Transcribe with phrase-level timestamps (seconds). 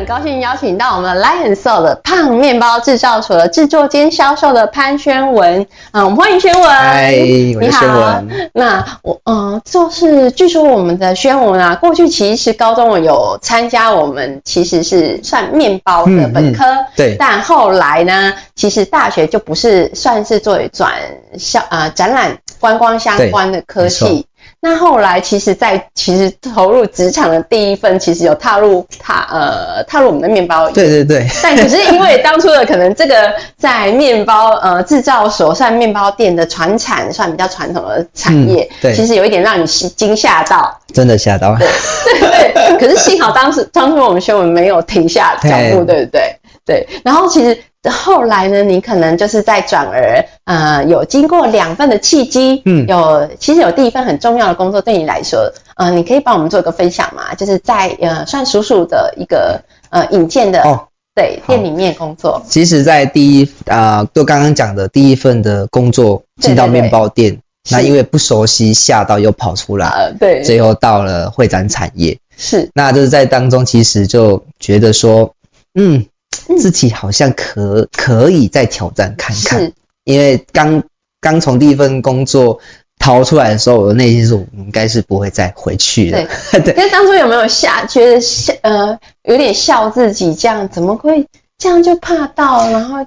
[0.00, 6.70] 很高兴邀请到我们 Lion Soul 的胖面包制造所的制作兼销售的潘宣文，啊，我们欢迎宣文。
[6.70, 7.12] 嗨，
[7.54, 8.26] 我是宣文。
[8.26, 8.50] 你好。
[8.54, 17.16] 那我，嗯，就是据说我们的宣文啊，过去其实高中我有参加我们其实是算面包的本科，嗯嗯、对。
[17.18, 20.94] 但后来呢，其实大学就不是算是作为转
[21.36, 24.26] 销呃展览观光相关的科系。
[24.62, 30.74] 那后来，其实，在其实投入职场的第一份，其实有踏入踏呃踏入我们的面包业。
[30.74, 31.26] 对对对。
[31.42, 40.78] 但可是因为 当初的可能这个在面包呃制造所算面包店的传产算比较传统的产业，嗯、对，其实有一点让你惊吓到。
[40.92, 41.56] 真的吓到。
[41.58, 42.76] 对对对。
[42.78, 46.36] 可是幸好当时当初我们宣文没有停下脚步，对不对？
[46.66, 46.86] 对。
[47.02, 47.58] 然后其实。
[47.88, 57.34] 后来呢，你可能就是在转而，呃，有经过两份的契机，嗯，有其实有第一份很重要的工作对你来说，呃，你可以帮我们做一个分享吗？
[57.34, 62.42] 就是在呃，算叔叔的一个呃引荐的，哦，对，店里面工作。
[62.46, 75.34] 其实，在第一啊，呃，就刚刚讲的第一份的工作进到面包店，那因为不熟悉，吓到又跑出来，呃，对，最后到了会展产业，是，那就是在当中，其实就觉得说，
[75.74, 76.04] 嗯。
[76.58, 79.72] 自己好像可可以再挑战看看，是
[80.04, 80.82] 因为刚
[81.20, 82.60] 刚从第一份工作
[82.98, 86.26] 逃出来的时候，我的内心说，我应该是不会再回去了。
[86.52, 86.74] 对， 对。
[86.74, 91.26] 可是当初有没有吓，觉得笑呃有点笑自己这样，怎么会
[91.58, 92.98] 这样就怕到，然后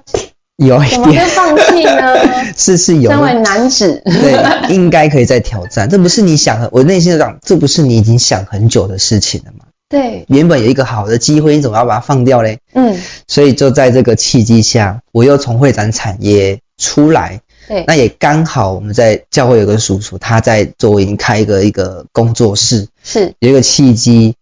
[0.56, 2.14] 有一点怎么会放弃呢？
[2.56, 5.88] 是是有，身为男子，对，应该可以再挑战。
[5.88, 9.63] 这不是你想，我内心想，这不是你已经想很久的事情了吗？
[9.94, 12.58] 对，原本有一个好的机会，你怎么要把它放掉嘞？
[12.72, 17.40] 嗯，所以就在这个契机下，我又从会展产业出来。
[17.68, 24.34] 对，那也刚好我们在教会有个叔叔，他在周营开一个一个工作室，是有一个契机，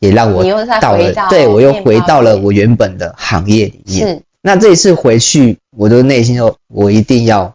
[0.00, 0.42] 也让我
[0.80, 4.08] 到了，到对我又回到了我原本的行业里面。
[4.08, 7.54] 是，那这一次回去，我的内心就，我一定要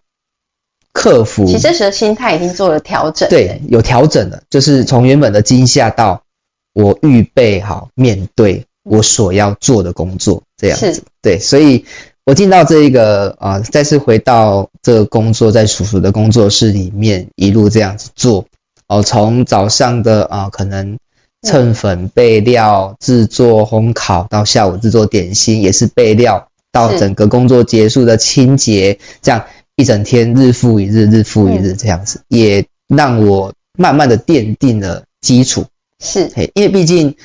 [0.94, 1.46] 克服。
[1.46, 6.24] 其实这时的心态已经做了调整，对，有调整了，就是从原本的惊吓到。
[6.74, 11.86] 我预备好面对我所要做的工作，这样子，是对，所以
[12.26, 18.46] 我进到这一个啊、呃，再次回到这个工作，在叔叔的工作室里面一路这样子做，
[18.88, 20.98] 哦，从早上的啊、呃，可能
[21.44, 29.46] 称粉、备料、制作、烘烤，到下午制作点心，也是备料，到整个工作结束的清洁，这样
[29.76, 35.66] 一整天日复一日，日复一日这样子，也让我慢慢的奠定了基础。
[36.04, 37.16] 是，因为毕竟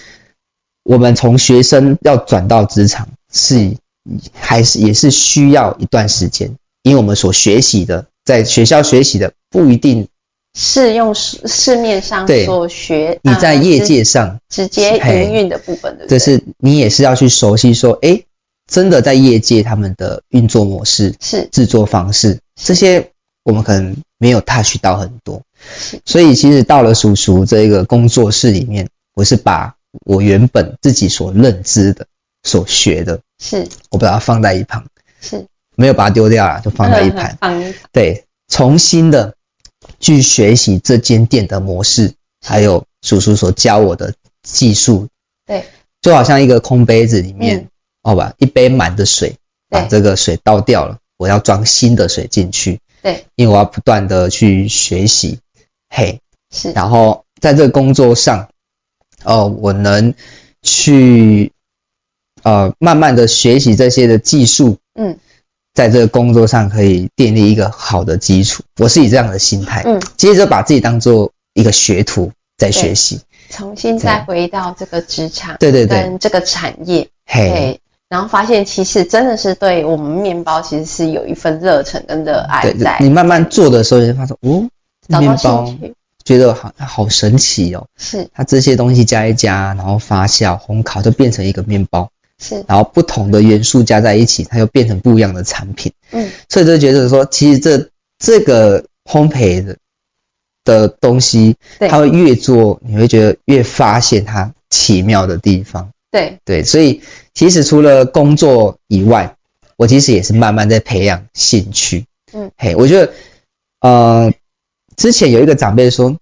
[0.84, 3.76] 我们从学生要转到职场是
[4.32, 10.08] 还是也是需要一段时间，因为我们所学习的，在学校学习的不一定
[10.58, 13.20] 适用市市面上所学。
[13.22, 18.24] 你在业界上直接营运的部分的，这是你也是要去熟悉说，诶，
[18.66, 23.10] 真的在业界他们的运作模式是制作方式这些，
[23.42, 25.42] 我们可能没有 touch 到很多。
[26.04, 29.74] 所以其实到了叔叔这个工作室里面，我是把
[30.04, 32.06] 我原本自己所认知的、
[32.42, 34.84] 所学的，是我把它放在一旁，
[35.20, 35.46] 是
[35.76, 37.36] 没有把它丢掉了，就 放在一旁。
[37.92, 39.34] 对，重新的
[40.00, 42.14] 去学习这间店的模式，
[42.44, 45.08] 还有叔叔所教我的技术。
[45.46, 45.64] 对，
[46.02, 47.68] 就好像一个空杯子里面，
[48.02, 49.36] 好吧，一杯满的水，
[49.68, 52.80] 把这个水倒掉了，我要装新的水进去。
[53.02, 55.38] 对，因为我要不断的去学习。
[55.90, 58.48] 嘿，是，然后在这个工作上，
[59.24, 60.14] 哦，我能
[60.62, 61.52] 去
[62.42, 65.18] 呃慢慢的学习这些的技术，嗯，
[65.74, 68.62] 在这个工作上可以建立一个好的基础。
[68.78, 75.72] 我是以这样的心态，嗯，接着把自己当做一个学徒在学习，重新再回到这个职场，对。
[75.72, 82.98] 对对，跟这个产业，嘿，然后发现其实真的是对我们面包其实是有一份热忱跟热爱在。
[83.00, 84.68] 你慢慢做的时候，你就发现，哦。
[85.08, 85.74] 面包
[86.24, 92.10] 觉得好好神奇哦，是它这些东西加一加，然后发酵、烘烤，就变成一个面包。
[92.38, 95.90] 是，然后不同的元素加在一起，它又变成不一样的产品。
[96.10, 97.88] 嗯，所以就觉得说，其实这
[98.18, 99.76] 这个烘焙的
[100.64, 105.90] 的东西，它会越做，你会觉得越发现它奇妙的地方。
[106.10, 107.00] 对对，所以
[107.32, 109.34] 其实除了工作以外，
[109.76, 112.04] 我其实也是慢慢在培养兴趣。
[112.34, 113.12] 嗯，嘿，我觉得，
[113.80, 114.30] 呃。
[114.98, 116.16] 之前有一个长辈说，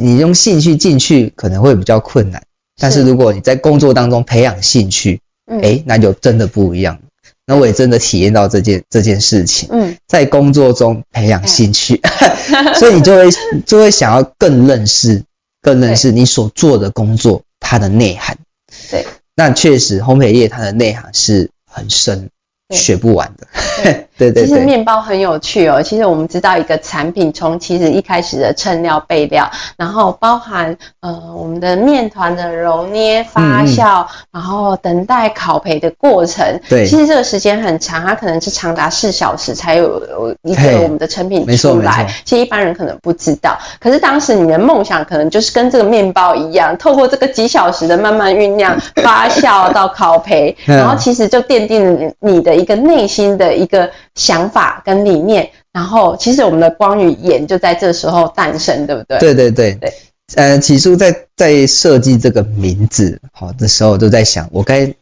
[0.00, 2.42] 你用兴趣进去可能会比较困难，
[2.76, 6.98] 但是如果你在工作当中培养兴趣，哎、嗯欸，那就真的不一样。
[7.46, 9.68] 那我也真的体验到这件这件事情。
[9.72, 13.30] 嗯，在工作中培养兴趣，嗯、 所以你就会
[13.64, 15.22] 就会想要更认识、
[15.60, 18.38] 更认识你所做的工作它的内涵。
[18.90, 19.06] 对，
[19.36, 22.28] 那确实烘焙业它的内涵是很深。
[22.72, 23.46] 学不完的，
[23.82, 24.46] 对 对对。
[24.46, 25.82] 其实面包很有趣哦。
[25.82, 36.44] 其实我们知道一个产品从其实一开始的称料备料，然后包含呃我们的面团的揉捏发酵，嗯嗯，然后等待烤焙的过程。
[36.68, 42.08] 对，其实这个时间很长，它可能是长达四小时才有有一个我们的成品出来。
[42.24, 52.61] 其实一般人可能不知道，可是当时你的梦想可能就是跟这个面包一样，透过这个几小时的慢慢酝酿 发酵到烤焙，然后其实就奠定了你的。
[52.62, 59.18] 一个内心的一个想法跟理念，然后其实我们的光与盐就在这时候诞生，对不对？
[59.18, 59.92] 对对对对。
[60.34, 64.94] 呃，起初在在设计这个名字好的时候，都在想我该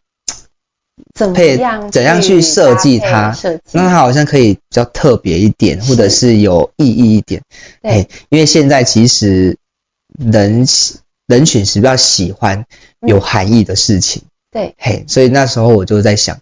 [1.14, 3.36] 怎么样怎样去设计它，
[3.70, 7.42] 让它好像可以比较特别一点，或者是有意义一点。
[7.80, 9.56] 对，因为现在其实
[10.18, 10.66] 人
[11.28, 12.64] 人群是比较喜欢
[13.06, 14.22] 有含义的事情。
[14.50, 16.38] 对，嘿，所以那时候我就在想。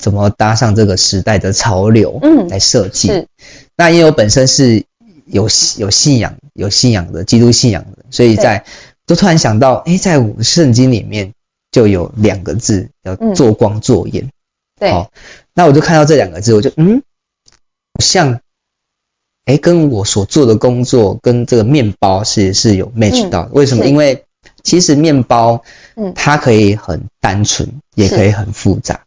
[0.00, 2.18] 怎么搭上这个时代的潮流？
[2.22, 3.08] 嗯，来设计。
[3.08, 3.28] 是，
[3.76, 4.84] 那因为我本身是
[5.26, 5.48] 有
[5.78, 8.64] 有信仰、有信仰的基督信仰的，所以在
[9.06, 11.32] 就突然想到，哎，在圣经里面
[11.72, 14.30] 就有两个字叫“做光做盐”。
[14.78, 15.10] 对，好，
[15.54, 17.02] 那我就看到这两个字，我就嗯，
[18.00, 18.40] 像，
[19.46, 23.52] 哎，跟我所做的工作跟这个面包是是有 match 到的。
[23.54, 23.86] 为什么？
[23.86, 24.24] 因为
[24.62, 25.64] 其实面包，
[25.94, 29.05] 嗯，它可以很单纯，也可以很复杂。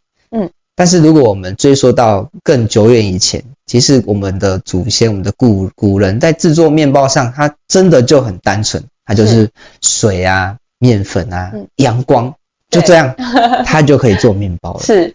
[0.80, 9.50] 但是如果我们追溯到更久远以前，其实我们的祖先、我们的古古人在制作面包上，它真的就很单纯，它就是
[9.82, 12.34] 水啊、面粉啊、阳光，
[12.70, 13.14] 就这样，
[13.66, 14.80] 它就可以做面包了。
[14.80, 15.14] 是，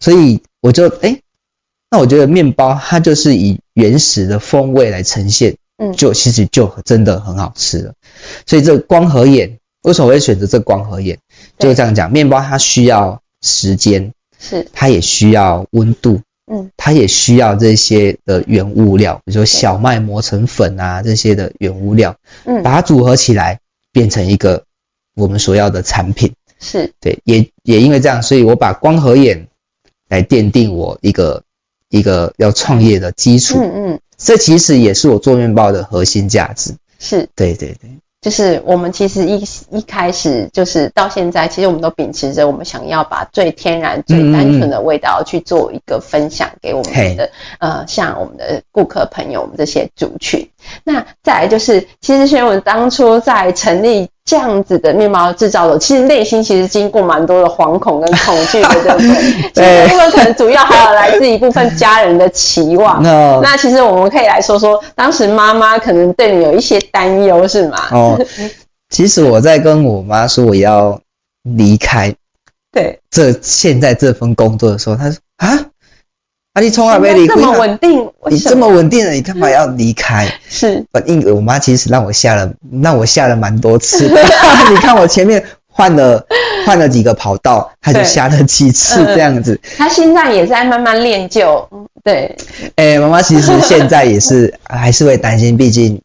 [0.00, 1.20] 所以我就哎，
[1.90, 7.92] 那我觉得面包它就是以原始的风味来呈现，嗯，就其实就真的很好吃了。
[8.46, 11.18] 所以这光和眼，为什么会选择这光和眼？
[11.58, 14.14] 就是这样讲，面包它需要时间。
[14.42, 16.20] 是，它也需要温度，
[16.52, 23.60] 嗯，它也需要这些的原物料，比如说小麦磨成粉啊，这些的原物料，嗯，把它组合起来，
[23.92, 24.64] 变成一个
[25.14, 26.32] 我们所要的产品。
[26.58, 29.46] 是，对，也也因为这样，所以我把光和眼
[30.08, 31.44] 来奠定我一个
[31.88, 33.58] 一个要创业的基础。
[33.60, 36.74] 嗯嗯，这其实也是我做面包的核心价值。
[36.98, 37.90] 是，对对对。
[38.22, 50.48] 就是我们其实一一开始就是到现在，其实我们都秉持着我们想要把最天然、最单纯的味道去做一个分享给我们的呃，像我们的顾客朋友，我们这些族群。
[50.84, 59.50] 那再来就是，其实轩文当初在成立这样子的面包制造的，其实内心其实经过蛮多的惶恐跟恐惧的，对不对？
[59.86, 59.92] 对。
[59.92, 63.02] 因为可能主要还有来自一部分家人的期望。
[63.42, 67.88] 那其实我们可以来说说，当时妈妈可能对你有一些担忧，是吗？
[67.90, 68.18] 哦。
[68.90, 71.00] 其实我在跟我妈说我要
[71.42, 72.14] 离开，
[72.70, 75.66] 对，这现在这份工作的时候，她说啊。
[76.52, 80.30] 啊，你从来没离开，这么稳定，你这么稳定了，你干嘛要离开？
[80.50, 82.52] 是，因为我妈其实让我下了，
[82.82, 84.22] 让我下了蛮多次的。
[84.70, 86.26] 你看我前面换了
[86.66, 89.58] 换了几个跑道，她就下了几次这样子。
[89.78, 91.66] 她现在也在慢慢练就，
[92.04, 92.36] 对。
[92.76, 96.02] 哎，妈妈其实现在也是还是会担心，毕竟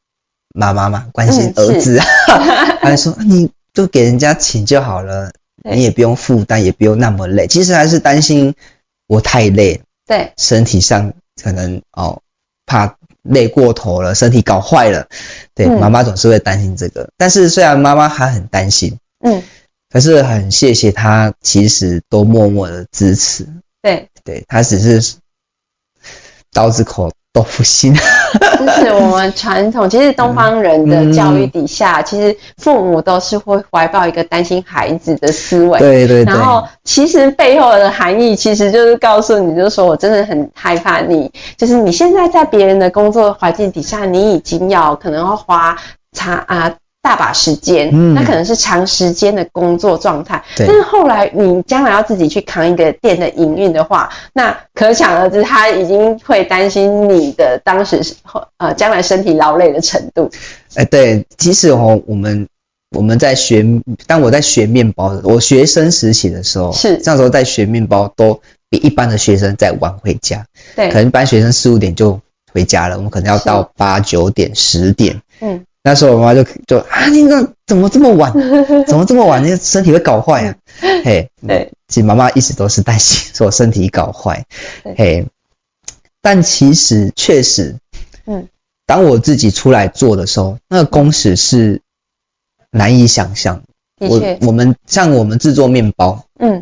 [0.55, 2.05] 妈妈嘛，关心儿子 啊。
[2.79, 5.29] 还说你就给人家请就好了，
[5.69, 7.47] 你也不用负担，也不用那么累。
[7.47, 8.55] 其实还是担心
[9.07, 9.81] 我太累。
[10.07, 12.21] 对，身体上可能哦，
[12.65, 15.07] 怕累过头了，身体搞坏了。
[15.53, 17.09] 对，妈妈总是会担心这个。
[17.17, 19.43] 但是虽然妈妈还很担心，嗯，
[19.89, 23.45] 可是很谢谢她，其实都默默的支持。
[23.81, 25.17] 对，对，她只是
[26.51, 27.11] 刀子口。
[27.37, 27.93] 豆腐心，
[28.57, 35.77] 就是我们传统，其实东方人的教育底下，嗯、其实父母都是会怀抱一个担心孩子的思维。
[35.77, 36.33] 对对对。
[36.33, 45.77] 然后，其实背后的含义，其实就是告诉你，就是说我真的很害怕你，就是你现在在别人的工作环境底下，你已经要可能要花
[46.13, 46.73] 差啊。
[47.07, 50.43] 大把时间，嗯，那可能是长时间的工作状态。
[50.57, 50.67] 对。
[50.67, 58.01] 但是后来你将来要自己去扛一个店的营运的话，那可想而知，他已经会担心你的当时
[58.57, 60.29] 呃将来身体劳累的程度。
[60.75, 62.45] 哎，对，其实哦，我们
[62.91, 63.65] 我们在学，
[64.05, 70.45] 当我在学面包的，我学生时期的时候，是那时候在学面包，都比一般的学生在晚回家。
[70.75, 70.89] 对。
[70.89, 72.19] 可能一般学生四五点就
[72.51, 75.21] 回家了，我们可能要到八九点十点。
[75.39, 75.63] 嗯。
[75.87, 78.33] 那时候我妈就就啊，你那怎么这么晚？
[78.85, 79.41] 怎么这么晚？
[79.41, 80.53] 你身体会搞坏啊？
[81.05, 84.43] 嘿，对，其实妈妈一直都是担心说我身体搞坏，
[84.97, 85.25] 嘿，
[86.21, 87.77] 但其实确实，
[88.25, 88.49] 嗯，
[88.85, 91.81] 当我自己出来做的时候，那个工时是
[92.69, 93.61] 难以想象。
[94.01, 96.61] 我我们像我们制作面包，嗯，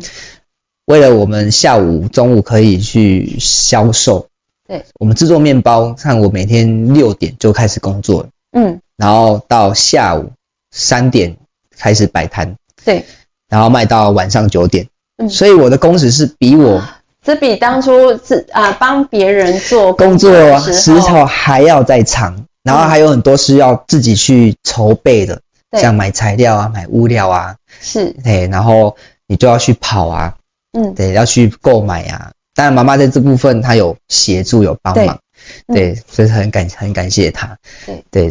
[0.84, 4.28] 为了我们下午中午可以去销售，
[4.68, 10.32] 对，我们制作面包，像我每天六点就开始工作了，嗯，然后到下午
[10.70, 11.36] 三点
[11.76, 13.04] 开始摆摊，对，
[13.48, 16.82] 然后卖到晚上九点，嗯，所以我的工时是比我
[17.22, 25.40] 这比当初是啊帮别人做工作时候还要再长，然后还有很多是要自己去筹备的。
[25.72, 30.34] 像买材料啊，买物料啊，是，对，然后你就要去跑啊，
[30.72, 32.30] 嗯，对，要去购买啊。
[32.54, 35.18] 当然，妈妈在这部分她有协助，有帮忙，
[35.66, 38.04] 对，对，所以很感很感谢她，对。
[38.10, 38.30] 对。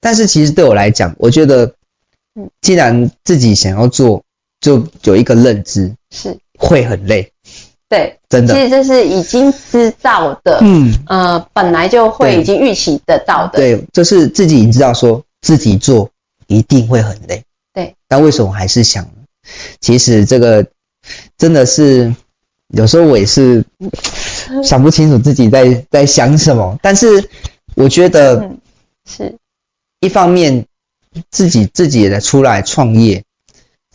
[0.00, 1.74] 但是其实对我来讲，我觉得，
[2.34, 4.22] 嗯，既然自己想要做，
[4.60, 7.32] 就有一个认知，是会很累，
[7.88, 8.54] 对，真的。
[8.54, 16.10] 其实这是已经知道的，嗯呃，本来就会已经预期得到的，对，就是自己已经知道说自己做。
[16.50, 17.94] 一定会很累，对。
[18.08, 19.06] 但为什么还是想？
[19.82, 20.66] 其实这个
[21.36, 22.14] 真的是
[22.68, 23.62] 有时候我也是
[24.64, 26.78] 想不清楚自己在在想什么。
[26.80, 27.28] 但是
[27.74, 28.58] 我觉得，嗯，
[29.04, 29.36] 是
[30.00, 30.66] 一方面
[31.30, 33.24] 自己自己也在出来创业，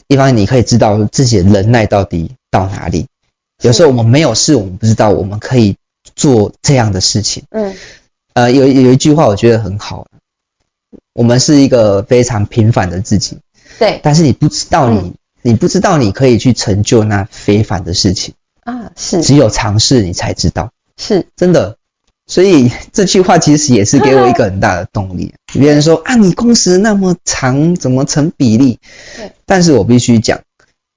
[0.08, 3.08] 一方面你可以知道自己的能耐到底到哪里。
[3.62, 5.78] 有时候我们没有事，我们不知道我们可以
[6.16, 7.44] 做这样的事情。
[7.52, 7.76] 嗯，
[8.34, 10.08] 呃，有有一句话我觉得很好。
[11.14, 13.38] 我们是一个非常平凡的自己，
[13.78, 14.00] 对。
[14.04, 18.34] 但是你不知道你，嗯、你不知道你可以去成就那非凡的事情
[18.64, 18.92] 啊！
[18.96, 21.78] 是，只有尝试你才知道，是真的。
[22.34, 25.36] 所以这句话其实也是给我一个很大的动力。
[25.54, 28.80] 别人说啊，你工时那么长，怎么成比例？
[29.16, 29.32] 对。
[29.46, 30.42] 但是我必须讲，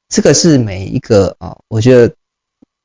[0.09, 2.15] 这个是每一个啊，我觉得，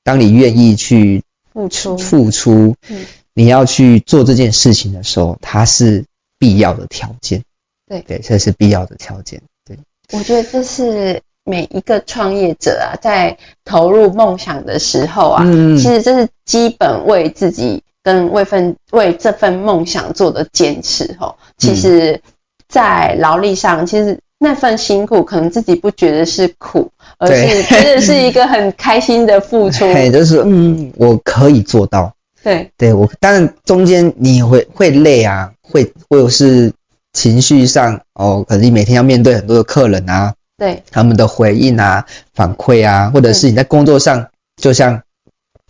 [0.04, 6.04] 当你愿意去付出，付出，嗯，你要去做这件事情的时候，它是。
[6.42, 7.44] 必要的条件，
[7.88, 9.40] 对对，这是必要的条件。
[9.64, 9.78] 对，
[10.12, 21.36] 我觉得这是每一个创业者啊，在投入梦想的时候啊，嗯，其实这是基本为自己跟为份为这份梦想做的坚持吼。
[21.58, 22.22] 其实，
[22.68, 29.80] 在劳力上，其实那份辛苦可能自己不觉得是苦，而是 真的是一个很开心的付出。
[29.86, 32.14] 对，就是嗯，我可以做到。
[32.44, 35.52] 对，对我当然中间你会会累啊。
[35.62, 36.74] 会或者是
[37.14, 44.28] 情绪上哦，可能你每天要面对很多的客人啊，对他们的回应啊、反馈啊，或者是你在工作上，
[44.62, 45.02] 就像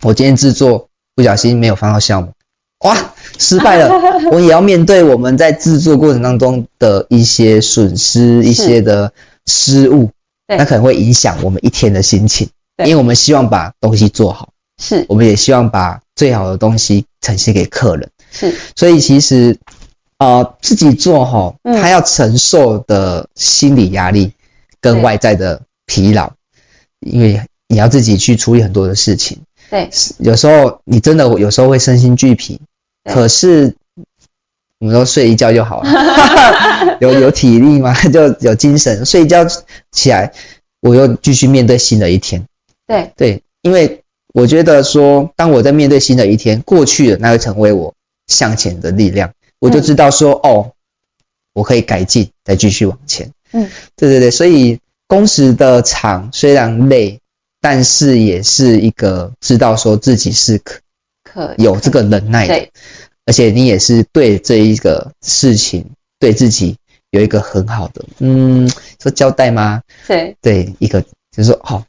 [0.02, 2.32] 我今天制作不小心没有放到项目，
[2.84, 3.90] 哇，失败了，
[4.32, 9.12] 我也要面对我们在制作过程当中的一些损失、一些的
[9.46, 10.10] 失误，
[10.46, 14.50] 那可能会影响我们一天的心情，因为我们希望把东西做好，
[14.80, 19.58] 是，我们也希望把最好的东西呈现给客人，是，所以其实。
[20.18, 24.30] 呃，自己做哈，他要承受的心理压力
[24.80, 26.30] 跟外在的疲劳，
[27.00, 29.40] 因为你要自己去处理很多的事情。
[29.72, 29.88] 对，
[30.18, 32.60] 有时候你真的有时候会身心俱疲，
[33.10, 33.74] 可是
[34.78, 39.46] 我们都睡一觉就好了， 有有体力嘛， 就有精神，睡一觉
[39.90, 40.34] 起来，
[40.82, 42.44] 我又继续面对新的一天。
[42.86, 44.02] 对对，因为
[44.34, 47.94] 我觉得说，当我在面对新的一天，过去的那会成为我
[48.26, 49.32] 向前的力量。
[49.58, 50.72] 我就知道说哦，
[51.54, 53.30] 我可以改进，再继续往前。
[53.52, 57.20] 嗯，对对对，所以工时的长虽然累，
[57.62, 60.80] 但是也是一个知道说自己是可
[61.24, 62.68] 可有这个能耐的，
[63.24, 65.86] 而且你也是对这一个事情
[66.18, 66.76] 对自己
[67.10, 68.68] 有一个很好的嗯
[69.00, 69.80] 说交代吗？
[70.06, 71.84] 对对，一个就是说好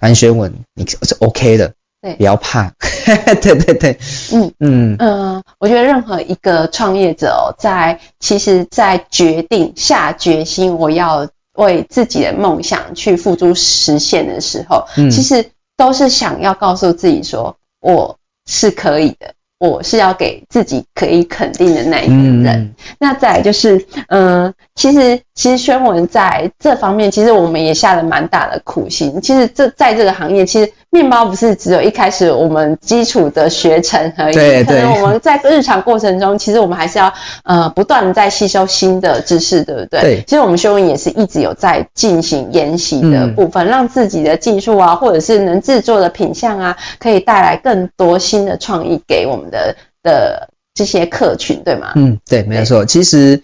[0.00, 1.74] ，frank 宣文你是 OK 的。
[2.02, 2.70] 对，不要怕，
[3.40, 3.98] 对对对，
[4.30, 19.34] 嗯嗯嗯、呃，我觉得任何一个创业者哦，在其实，在决定下决心我要为自己的梦想去付诸实现的时候，嗯，其实都是想要告诉自己说，我是可以的。
[19.58, 22.46] 我是要给自己可以肯定的那一个人。
[22.46, 29.20] 嗯、那再来就是，嗯、呃，其实其实宣文在这方面，其实我们也下了蛮大的苦心。
[29.20, 34.34] 其实这在这个行业，其实面包不是只有一开始我们基础的学程而已。
[34.34, 34.64] 对对。
[34.64, 37.12] 可能我们在日常过程中，其实我们还是要
[37.44, 40.00] 呃不断的在吸收新的知识，对不对？
[40.00, 40.24] 对。
[40.26, 49.50] 其实我们宣文也是一直有在进行研习的部分，嗯、让自己的技术啊，或者是能制作的品相啊，可以带来更多新的创意给我们。
[49.50, 51.92] 的的这些客群对吗？
[51.94, 52.84] 嗯，对，没有错。
[52.84, 53.42] 其实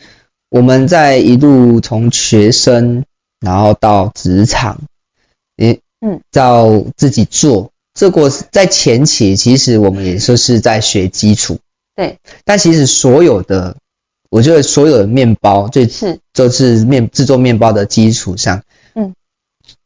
[0.53, 3.05] 我们在一路从学生，
[3.41, 4.83] 然后到职场，
[5.57, 11.59] 也，嗯，到自己做，这过在前期，其实我们也说是在学基础。
[11.97, 12.19] 对。
[12.45, 13.79] 但其实所有的，
[14.29, 18.63] 我觉得所有的面包，就是就是面制作面包的基础上，
[18.95, 19.15] 嗯，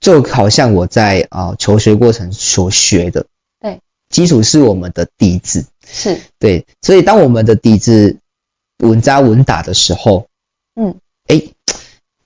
[0.00, 3.24] 就好像我在啊、呃、求学过程所学的，
[3.60, 3.78] 对，
[4.10, 8.18] 基础是我们的底子，是对，所以当我们的底子
[8.78, 10.26] 稳扎稳打的时候。
[10.76, 10.94] 嗯，
[11.26, 11.42] 哎，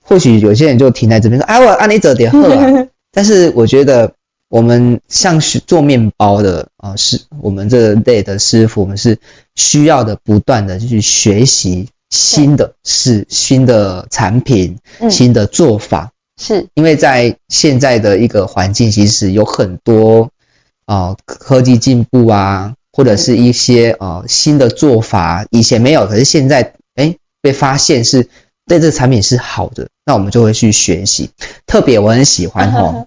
[0.01, 4.13] 或许有些人就停在这边说：“啊，我按你折叠喝啊。” 但是我觉得，
[4.49, 9.17] 我们像是做面包的啊，是我们这类的师傅，我们是
[9.55, 16.11] 需要的，不断的去学习新的事新的产品、嗯、新的做法。
[16.39, 20.29] 是因为在现在的一个环境，其实有很多
[20.85, 26.73] 啊科技进步啊，或者是一些呃新的做法，以前没有，可是现在哎
[27.41, 28.29] 被发现是。
[28.67, 31.31] 对这个产品是好的，那我们就会去学习。
[31.65, 33.05] 特别我很喜欢 齁，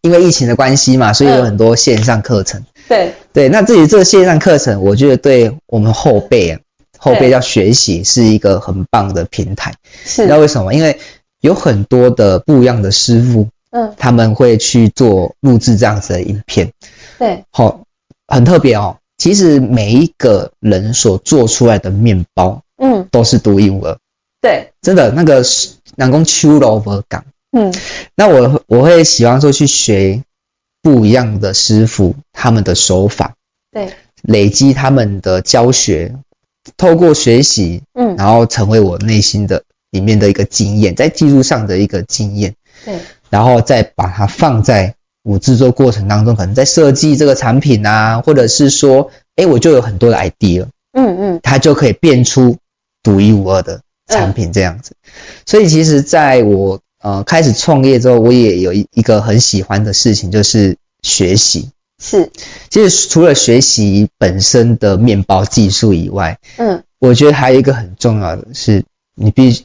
[0.00, 2.64] 因为疫情的关系嘛，所以有很多线上课程。
[2.88, 6.60] 对对，那至于这个线上课程，我觉得对我们后辈啊，
[6.96, 9.74] 后辈要学习是一个很棒的平台。
[10.04, 10.72] 是，你知道为什么？
[10.72, 10.98] 因为
[11.40, 16.72] 有很多的不一样的师傅，嗯，他们会去做录制这样子的影片。
[17.18, 17.82] 对，好，
[18.28, 18.96] 很特别哦。
[19.18, 23.98] 其实每一个人所做出来的面包，嗯，都是独一无二。
[24.40, 25.44] 对，真的那个
[25.96, 27.74] 南宫秋萝卜港，嗯，
[28.14, 30.22] 那我我会喜欢说去学
[30.80, 33.34] 不一样的师傅他们的手法，
[33.72, 33.92] 对，
[34.22, 36.14] 累积他们的教学，
[36.76, 42.54] 透过学习，嗯，然后成为我内心的里面的一个经验，在技术上的一个经验，
[42.84, 42.96] 对，
[43.30, 44.94] 然后再把它放在
[45.24, 52.56] 我制作过程当中，可能在设计这个产品啊，或者是说，哎，我就有很多的 idea，嗯嗯，它就可以变出
[53.02, 53.80] 独一无二的。
[54.10, 54.92] 产品这样子，
[55.44, 61.68] 所以其实在我呃开始创业之后，我也有一一个很喜欢的事情，就是学习。
[62.02, 62.30] 是，
[62.70, 68.82] 其实除了学习本身的面包技术以外，嗯，我觉得还有一个很重要的是，
[69.14, 69.62] 你必须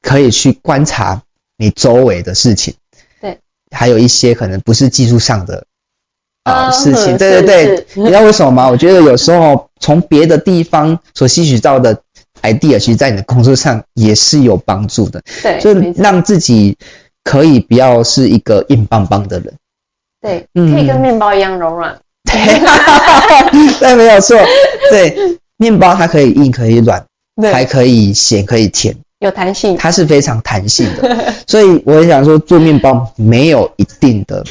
[0.00, 1.22] 可以去观察
[1.58, 2.72] 你周围的事情。
[3.20, 3.38] 对，
[3.70, 5.66] 还有一些可能不是技术上的
[6.44, 7.18] 啊、呃、事情。
[7.18, 8.70] 对对对，你知道为什么吗？
[8.70, 12.00] 我觉得有时候从别的地方所吸取到的。
[12.52, 16.76] Idea 其实，在你的工作上也是有帮助的，对，就让自己
[17.24, 19.54] 可以不要是一个硬邦邦的人，
[20.20, 22.34] 对，嗯，可以跟面包一样柔软，对，
[23.80, 24.36] 对，没有错，
[24.90, 27.04] 对，面包它可以硬，可以软，
[27.40, 34.44] 对，还可以咸，可以甜，有弹性，它是非常弹性的， 所以我也想说，做面包没有一定的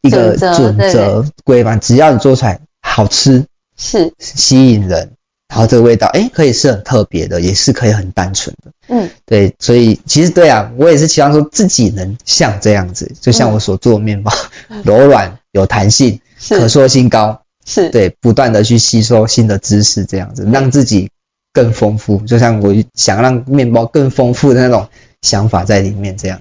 [0.00, 3.44] 一个准则规范，只要你做出来好吃，
[3.76, 4.12] 是。
[4.18, 5.12] 吸引人。
[5.50, 8.70] 然后这个味道，哎，可以是很特别的，也是可以很单纯的。
[8.86, 14.32] 嗯，对，所以其实对啊，我也是希望说自己能像这样子，就像我所做的面包，
[14.68, 21.10] 嗯、 柔软有弹性，可塑性高，是对，不断的去吸收新的知识，这样子让自己
[21.52, 22.18] 更丰富。
[22.18, 24.88] 就像我想让面包更丰富的那种
[25.22, 26.40] 想法在里面，这样。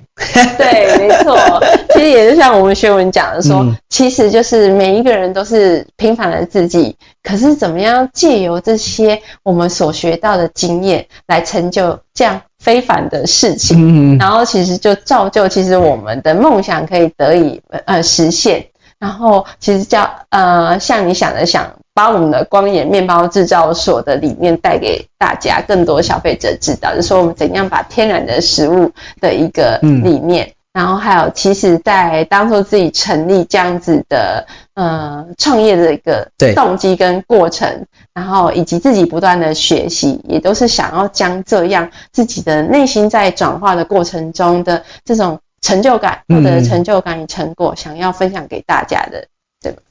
[0.58, 1.38] 对，没错。
[1.94, 18.68] 其实也就像我们学文讲的说，嗯、其实就是每一个人都是平凡的自己，可是怎么样借由这些我们所学到的经验来成就这样非凡的事情，嗯、然后其实就造就其实我们的梦想可以得以呃实现，
[19.00, 30.46] 然后其实叫呃像你想的想把我们的光野面包制造所的理念带给大家更多消费者知道，就是说我们怎样把天然的食物的一个理念。
[30.46, 49.28] 嗯然后还有，其实，在当初自己成立这样子的呃创业的一个动机跟过程，然后以及自己不断的学习，也都是想要将这样自己的内心在转化的过程中的这种成就感，获得成就感与成果，想要分享给大家的，
[49.62, 49.82] 对吧？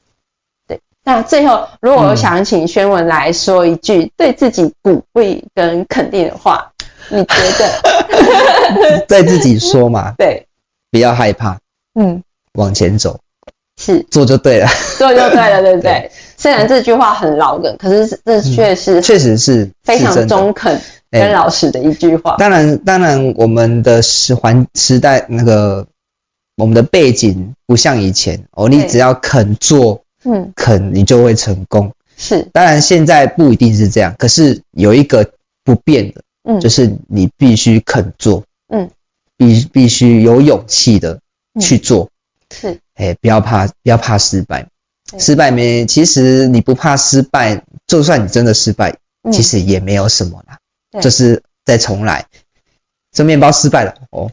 [0.67, 0.79] 对。
[1.03, 6.71] 那最后，如果我想请宣文来说一句对自己鼓励跟肯定的话，
[7.09, 9.05] 你觉得？
[9.07, 10.13] 对自己说嘛？
[10.17, 10.45] 对。
[10.91, 11.59] 不要害怕，
[11.93, 13.19] 嗯，往前走，
[13.77, 15.91] 是做就对了，做就对了，对不对？
[16.09, 22.35] 对，虽然这句话很老梗，可是这确实确实是非常中肯跟老实的一句话。
[22.37, 25.87] 当然，当然，我们的时环时代那个
[26.55, 31.91] 我们的背景不像以前哦，你只要肯做，嗯，肯你就会成功。
[32.17, 35.31] 是，当然现在不一定是这样，可是有一个
[35.63, 38.89] 不变的，嗯，就是你必须肯做，嗯。
[39.37, 41.21] 必必须有勇气的
[41.61, 42.09] 去做，
[42.53, 44.67] 是，哎，不要怕，不要怕失败，
[45.17, 48.97] 失败没，其实你不怕失败，就算你真的失败，
[49.31, 50.59] 其实也没有什么啦，
[51.01, 52.25] 就是再重来。
[53.11, 54.31] 这面包失败了哦，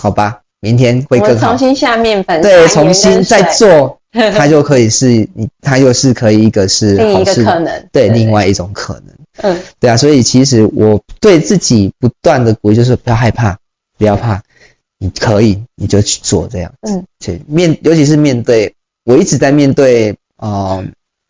[0.00, 1.48] 好吧，明天会更好。
[1.48, 9.14] 重新下面粉，对，重新再做， 它就可以是你，它又是可以一个是另一个可能，对，另外一种可能。
[9.36, 13.58] 嗯，对啊，所以其实我对自己不断的鼓励，就是不要害怕，
[13.98, 14.42] 不要怕，
[14.98, 16.72] 你可以，你就去做这样。
[16.82, 20.84] 嗯，去，面，尤其是面对，我一直在面对，呃，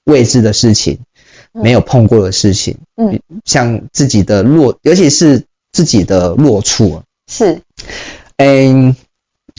[0.04, 0.98] 未知的事情，
[1.62, 7.62] 没有碰过的事情，嗯，像自己的弱，尤其是自己的弱处，是，
[8.36, 8.94] 嗯，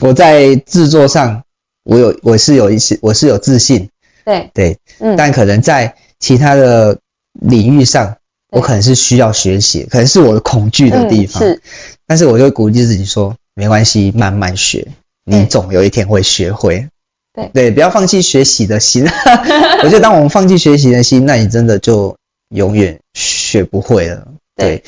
[0.02, 1.42] 我在制作上，
[1.84, 3.88] 我有，我是有一些，我是有自信，
[4.24, 6.98] 对，对，嗯，但可能在其他的
[7.32, 8.16] 领域上。
[8.48, 11.42] 我可能是需要学习，可能是我的恐惧的地方。
[11.42, 11.62] 嗯、是，
[12.06, 14.86] 但是我就会鼓励自己说，没关系，慢慢学，
[15.24, 16.88] 你总有一天会学会。
[17.36, 19.04] 对对，不要放弃学习的心。
[19.84, 22.16] 我觉得，当我们放弃学习的心，那你真的就
[22.48, 24.26] 永远学不会了。
[24.56, 24.84] 对，对，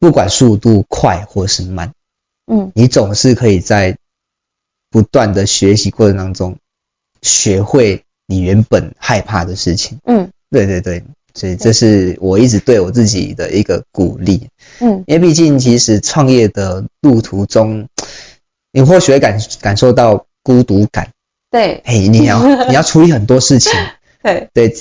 [0.00, 1.92] 不管速度快或是慢，
[2.52, 3.96] 嗯，你总是可以在
[4.90, 6.56] 不断的学习过程当中，
[7.22, 9.98] 学会你原本害怕的事情。
[10.04, 11.02] 嗯，对对对。
[11.34, 14.48] 所以这是我一直对我自己的一个鼓励，
[14.80, 17.88] 嗯，因为毕竟其实创业的路途中，
[18.72, 21.10] 你或许会感感受到孤独感，
[21.50, 23.72] 对，嘿，你要 你要处理很多事情，
[24.22, 24.48] 对。
[24.52, 24.74] 对，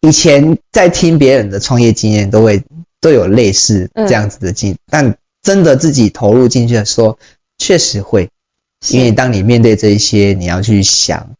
[0.00, 2.62] 以前在听别人的创业经验，都会
[3.00, 7.18] 都有类似这样子的经但真的自己投入进去的时候，
[7.58, 8.30] 确实会，
[8.88, 11.30] 因为当你面对这一些，你要去想。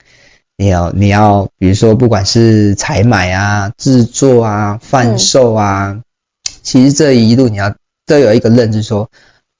[0.59, 6.03] 你要，你要，比如说，不管是采买啊、制作啊、贩售啊，嗯、
[6.63, 7.75] 其实这一路你要
[8.07, 9.11] 都有一个认知，说，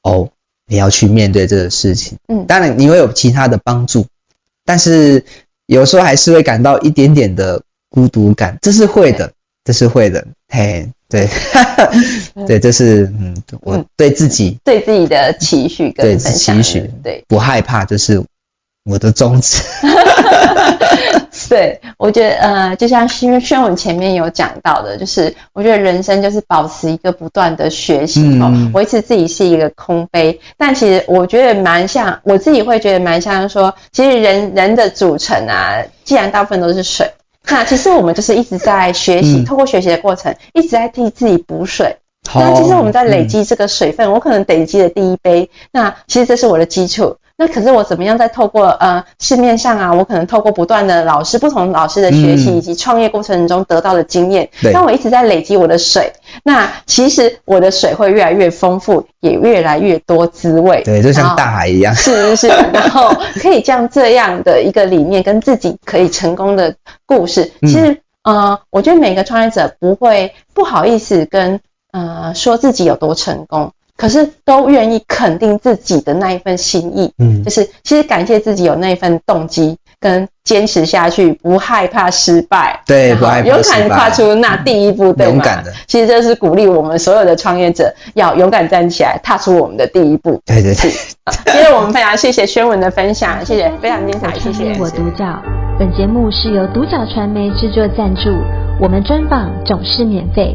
[0.03, 0.31] 哦，
[0.67, 2.17] 你要去面对这个事情。
[2.29, 4.07] 嗯，当然你会有其他的帮助，
[4.67, 5.25] 但是
[5.65, 9.33] 有时候还是会感到一点点的孤独感，这是会的，
[9.65, 10.27] 这是会的。
[10.49, 11.27] 嘿，对，
[12.47, 18.23] 对，这是嗯，我对自己、嗯、对自己的期许跟，对期许，对，不害怕，就是。
[18.89, 19.61] 我的宗旨，
[21.49, 30.41] 对，我觉得呃，就像宣宣文前面有讲到的，就是我觉得人生就是保持一个不断的学习哦，维持自己是一个空杯。
[30.57, 37.11] 但其实我觉得蛮像，我自己会觉得蛮像说，其实人人的组成啊，既然大部分都是水，
[37.49, 41.97] 那其实我们就是一直在学习，透过学习的过程，一直在替自己补水。
[42.35, 47.17] 那其实我们在累积这个水分，我可能累积了第一杯，那其实这是我的基础。
[47.39, 56.11] 那可是我怎么样在透过呃市面上啊，我可能透过不断的老师、不同老师的学习以及创业过程中得到的经验，当我一直在累积我的水，
[56.45, 60.83] 那其实我的水会越来越丰富，也越来越多滋味。
[60.85, 61.93] 对，就像大海一样。
[61.97, 71.61] 是是是，然后可以将这样的一个理念跟自己可以成功的故事，其实呃，我觉得每个创业者不会不好意思跟
[71.93, 73.73] 呃说自己有多成功。
[73.97, 85.33] 可是都愿意肯定自己的那一份心意，嗯，就是其实感谢自己有那一份动机跟坚持下去，不害怕失败，对，不害怕勇敢跨出那第一步，对吗？
[85.33, 90.41] 勇敢的，其实这是鼓励我们所有的创业者要勇敢站起来，踏出我们的第一步。
[90.45, 90.91] 对对对。
[91.47, 94.77] 今天我们非常谢谢宣文的分享，谢谢，非常精彩，谢谢。
[94.79, 95.25] 我独角，
[95.79, 98.31] 本节目是由独角传媒制作赞助，
[98.81, 100.55] 我们专访总是免费。